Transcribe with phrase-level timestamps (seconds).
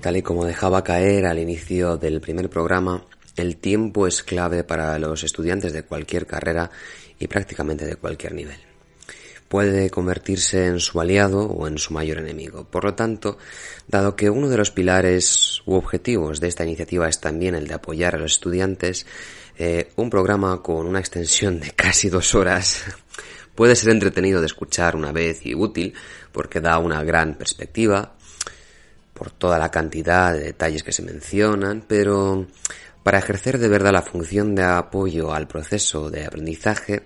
[0.00, 3.04] Tal y como dejaba caer al inicio del primer programa,
[3.36, 6.70] el tiempo es clave para los estudiantes de cualquier carrera
[7.18, 8.58] y prácticamente de cualquier nivel.
[9.48, 12.64] Puede convertirse en su aliado o en su mayor enemigo.
[12.64, 13.36] Por lo tanto,
[13.88, 17.74] dado que uno de los pilares u objetivos de esta iniciativa es también el de
[17.74, 19.04] apoyar a los estudiantes,
[19.58, 22.84] eh, un programa con una extensión de casi dos horas
[23.60, 25.92] puede ser entretenido de escuchar una vez y útil
[26.32, 28.14] porque da una gran perspectiva,
[29.20, 32.46] por toda la cantidad de detalles que se mencionan, pero
[33.02, 37.02] para ejercer de verdad la función de apoyo al proceso de aprendizaje,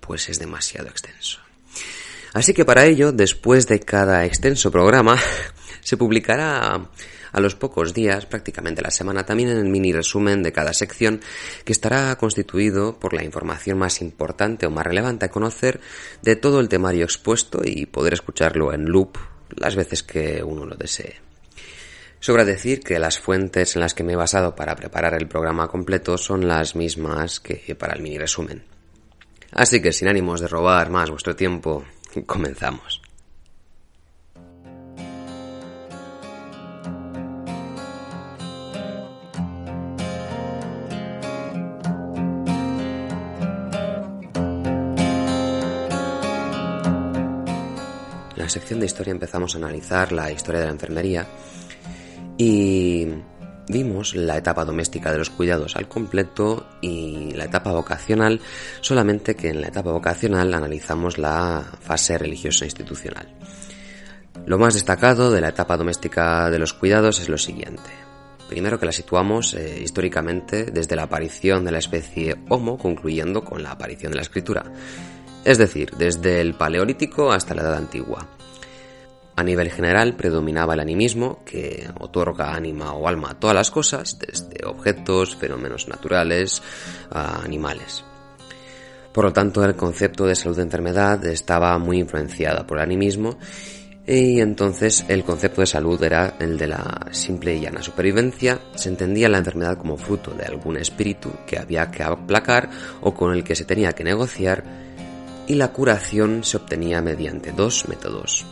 [0.00, 1.40] pues es demasiado extenso.
[2.34, 5.18] Así que para ello, después de cada extenso programa,
[5.82, 6.88] se publicará
[7.32, 11.20] a los pocos días, prácticamente la semana, también en el mini resumen de cada sección,
[11.64, 15.80] que estará constituido por la información más importante o más relevante a conocer
[16.22, 19.18] de todo el temario expuesto y poder escucharlo en loop
[19.56, 21.26] las veces que uno lo desee.
[22.26, 25.68] Sobra decir que las fuentes en las que me he basado para preparar el programa
[25.68, 28.64] completo son las mismas que para el mini resumen.
[29.52, 31.84] Así que sin ánimos de robar más vuestro tiempo,
[32.26, 33.00] comenzamos.
[48.34, 51.24] En la sección de historia empezamos a analizar la historia de la enfermería
[52.38, 53.06] y
[53.68, 58.40] vimos la etapa doméstica de los cuidados al completo y la etapa vocacional,
[58.80, 63.28] solamente que en la etapa vocacional analizamos la fase religiosa institucional.
[64.46, 67.90] Lo más destacado de la etapa doméstica de los cuidados es lo siguiente.
[68.48, 73.62] Primero que la situamos eh, históricamente desde la aparición de la especie Homo, concluyendo con
[73.62, 74.62] la aparición de la escritura.
[75.44, 78.35] Es decir, desde el Paleolítico hasta la Edad Antigua.
[79.36, 84.18] A nivel general predominaba el animismo, que otorga ánima o alma a todas las cosas,
[84.18, 86.62] desde objetos, fenómenos naturales,
[87.10, 88.02] a animales.
[89.12, 93.38] Por lo tanto, el concepto de salud de enfermedad estaba muy influenciado por el animismo
[94.06, 98.60] y entonces el concepto de salud era el de la simple y llana supervivencia.
[98.74, 102.70] Se entendía la enfermedad como fruto de algún espíritu que había que aplacar
[103.00, 104.64] o con el que se tenía que negociar
[105.46, 108.46] y la curación se obtenía mediante dos métodos.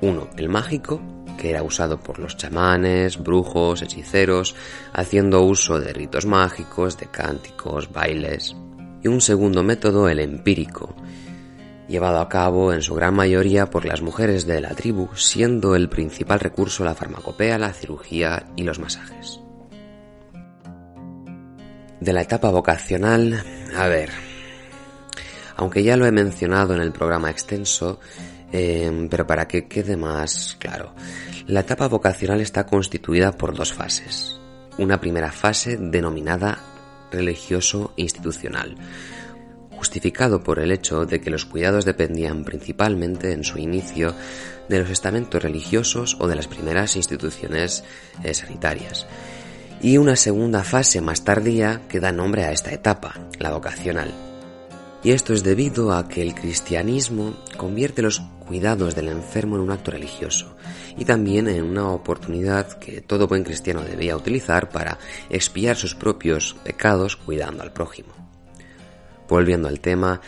[0.00, 1.00] Uno, el mágico,
[1.38, 4.54] que era usado por los chamanes, brujos, hechiceros,
[4.92, 8.56] haciendo uso de ritos mágicos, de cánticos, bailes.
[9.02, 10.94] Y un segundo método, el empírico,
[11.88, 15.88] llevado a cabo en su gran mayoría por las mujeres de la tribu, siendo el
[15.88, 19.40] principal recurso la farmacopea, la cirugía y los masajes.
[22.00, 23.42] De la etapa vocacional,
[23.74, 24.10] a ver,
[25.56, 27.98] aunque ya lo he mencionado en el programa extenso,
[28.52, 30.94] eh, pero para que quede más claro,
[31.46, 34.40] la etapa vocacional está constituida por dos fases.
[34.78, 36.58] Una primera fase denominada
[37.10, 38.76] religioso institucional,
[39.70, 44.14] justificado por el hecho de que los cuidados dependían principalmente en su inicio
[44.68, 47.84] de los estamentos religiosos o de las primeras instituciones
[48.24, 49.06] eh, sanitarias.
[49.80, 54.25] Y una segunda fase más tardía que da nombre a esta etapa, la vocacional.
[55.06, 59.70] Y esto es debido a que el cristianismo convierte los cuidados del enfermo en un
[59.70, 60.56] acto religioso
[60.98, 64.98] y también en una oportunidad que todo buen cristiano debía utilizar para
[65.30, 68.08] expiar sus propios pecados cuidando al prójimo.
[69.28, 70.20] Volviendo al tema,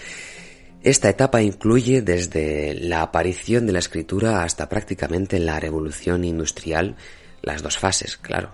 [0.80, 6.94] esta etapa incluye desde la aparición de la escritura hasta prácticamente la revolución industrial,
[7.42, 8.52] las dos fases, claro.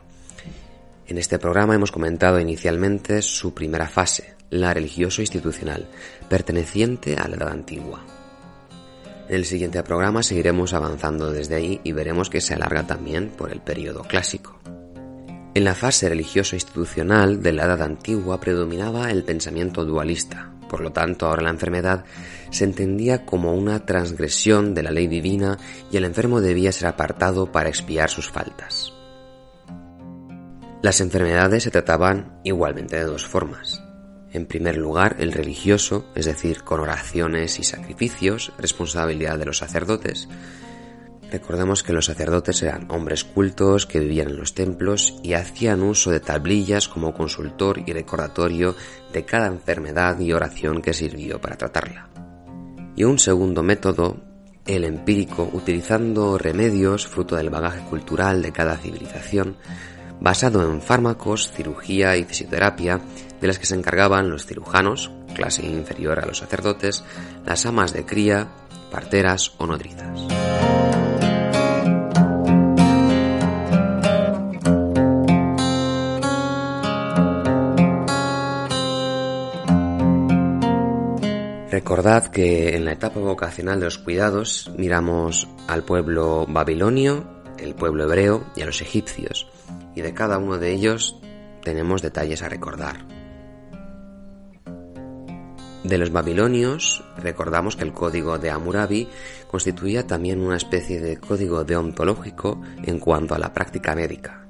[1.07, 5.87] En este programa hemos comentado inicialmente su primera fase, la religioso-institucional,
[6.31, 8.03] perteneciente a la Edad Antigua.
[9.29, 13.53] En el siguiente programa seguiremos avanzando desde ahí y veremos que se alarga también por
[13.53, 14.59] el periodo clásico.
[15.53, 21.27] En la fase religioso-institucional de la Edad Antigua predominaba el pensamiento dualista, por lo tanto
[21.27, 22.07] ahora la enfermedad
[22.51, 25.59] se entendía como una transgresión de la ley divina
[25.93, 28.95] y el enfermo debía ser apartado para expiar sus faltas.
[30.85, 33.83] Las enfermedades se trataban igualmente de dos formas,
[34.33, 40.29] en primer lugar, el religioso, es decir, con oraciones y sacrificios, responsabilidad de los sacerdotes.
[41.33, 46.11] Recordemos que los sacerdotes eran hombres cultos que vivían en los templos y hacían uso
[46.11, 48.77] de tablillas como consultor y recordatorio
[49.11, 52.11] de cada enfermedad y oración que sirvió para tratarla.
[52.95, 54.19] Y un segundo método,
[54.67, 59.57] el empírico, utilizando remedios fruto del bagaje cultural de cada civilización,
[60.25, 62.99] basado en fármacos, cirugía y fisioterapia
[63.43, 67.05] de las que se encargaban los cirujanos, clase inferior a los sacerdotes,
[67.45, 68.49] las amas de cría,
[68.91, 70.19] parteras o nodrizas.
[81.71, 87.34] Recordad que en la etapa vocacional de los cuidados miramos al pueblo babilonio,
[87.65, 89.47] el pueblo hebreo y a los egipcios,
[89.95, 91.17] y de cada uno de ellos
[91.63, 93.07] tenemos detalles a recordar.
[95.85, 99.07] De los babilonios, recordamos que el código de Hammurabi
[99.51, 104.47] constituía también una especie de código deontológico en cuanto a la práctica médica.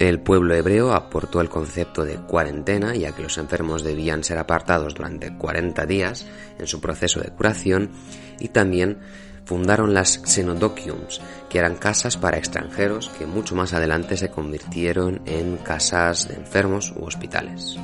[0.00, 4.96] El pueblo hebreo aportó el concepto de cuarentena, ya que los enfermos debían ser apartados
[4.96, 6.26] durante 40 días
[6.58, 7.92] en su proceso de curación,
[8.40, 8.98] y también
[9.44, 15.56] fundaron las xenodokiums, que eran casas para extranjeros que mucho más adelante se convirtieron en
[15.58, 17.76] casas de enfermos u hospitales.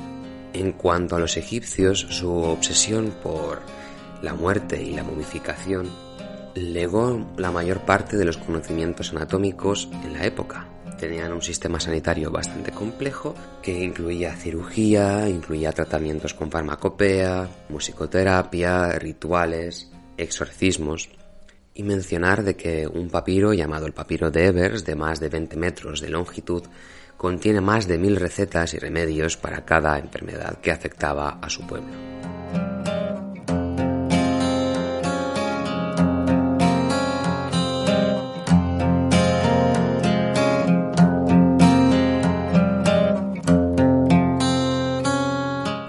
[0.52, 3.60] En cuanto a los egipcios, su obsesión por
[4.22, 5.88] la muerte y la momificación
[6.54, 10.66] legó la mayor parte de los conocimientos anatómicos en la época.
[10.98, 19.92] Tenían un sistema sanitario bastante complejo que incluía cirugía, incluía tratamientos con farmacopea, musicoterapia, rituales,
[20.16, 21.08] exorcismos.
[21.78, 25.56] Y mencionar de que un papiro llamado el papiro de Evers, de más de 20
[25.56, 26.64] metros de longitud,
[27.16, 31.94] contiene más de mil recetas y remedios para cada enfermedad que afectaba a su pueblo.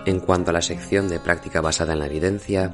[0.06, 2.74] En cuanto a la sección de práctica basada en la evidencia,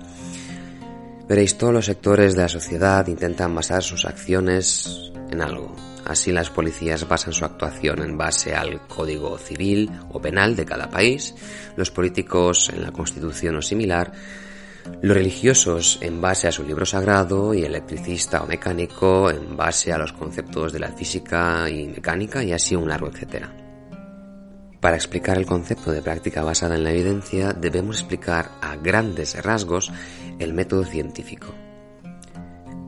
[1.28, 5.76] veréis todos los sectores de la sociedad intentan basar sus acciones en algo,
[6.06, 10.88] Así las policías basan su actuación en base al código civil o penal de cada
[10.88, 11.34] país,
[11.76, 14.12] los políticos en la constitución o similar,
[15.02, 19.92] los religiosos en base a su libro sagrado y el electricista o mecánico en base
[19.92, 23.52] a los conceptos de la física y mecánica y así un largo etcétera.
[24.80, 29.92] Para explicar el concepto de práctica basada en la evidencia debemos explicar a grandes rasgos
[30.40, 31.54] el método científico.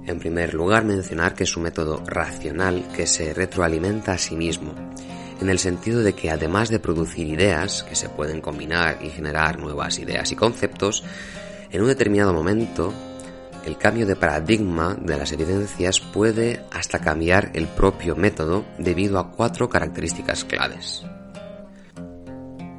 [0.05, 4.73] En primer lugar, mencionar que es un método racional que se retroalimenta a sí mismo,
[5.41, 9.59] en el sentido de que además de producir ideas que se pueden combinar y generar
[9.59, 11.03] nuevas ideas y conceptos,
[11.71, 12.93] en un determinado momento
[13.65, 19.31] el cambio de paradigma de las evidencias puede hasta cambiar el propio método debido a
[19.31, 21.03] cuatro características claves.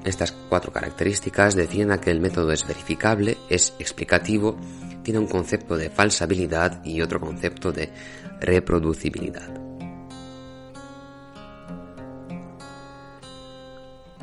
[0.08, 4.58] Estas cuatro características definen a que el método es verificable, es explicativo
[5.02, 7.93] tiene un concepto de falsabilidad y otro concepto de
[8.40, 9.49] reproducibilidad.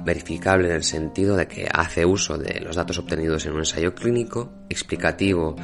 [0.03, 3.93] Verificable en el sentido de que hace uso de los datos obtenidos en un ensayo
[3.93, 5.55] clínico, explicativo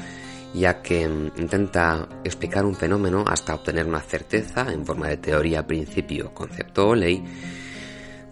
[0.53, 5.65] ya que mm, intenta explicar un fenómeno hasta obtener una certeza en forma de teoría,
[5.65, 7.23] principio, concepto o ley,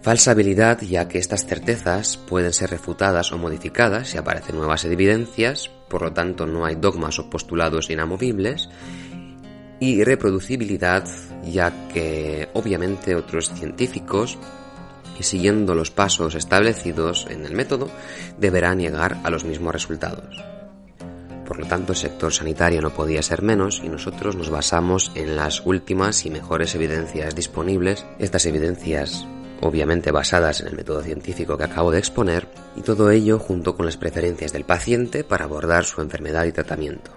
[0.02, 5.70] Falsa habilidad ya que estas certezas pueden ser refutadas o modificadas si aparecen nuevas evidencias,
[5.88, 8.70] por lo tanto no hay dogmas o postulados inamovibles.
[9.78, 11.06] Y reproducibilidad
[11.44, 14.38] ya que obviamente otros científicos,
[15.20, 17.90] siguiendo los pasos establecidos en el método,
[18.38, 20.42] deberán llegar a los mismos resultados.
[21.46, 25.36] Por lo tanto, el sector sanitario no podía ser menos y nosotros nos basamos en
[25.36, 28.06] las últimas y mejores evidencias disponibles.
[28.18, 29.26] Estas evidencias
[29.60, 33.86] obviamente basadas en el método científico que acabo de exponer, y todo ello junto con
[33.86, 37.12] las preferencias del paciente para abordar su enfermedad y tratamiento.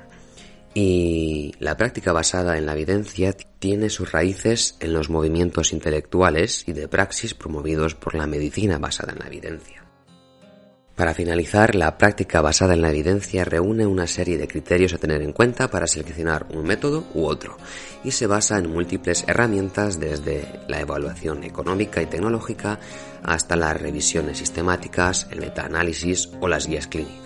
[0.74, 6.74] Y la práctica basada en la evidencia tiene sus raíces en los movimientos intelectuales y
[6.74, 9.83] de praxis promovidos por la medicina basada en la evidencia.
[10.96, 15.24] Para finalizar, la práctica basada en la evidencia reúne una serie de criterios a tener
[15.24, 17.58] en cuenta para seleccionar un método u otro
[18.04, 22.80] y se basa en múltiples herramientas desde la evaluación económica y tecnológica
[23.24, 27.24] hasta las revisiones sistemáticas, el metaanálisis o las guías clínicas.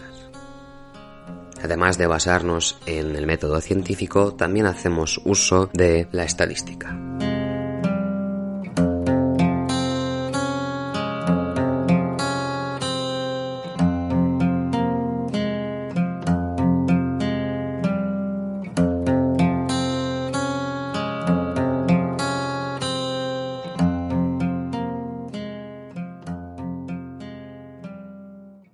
[1.61, 6.95] Además de basarnos en el método científico, también hacemos uso de la estadística.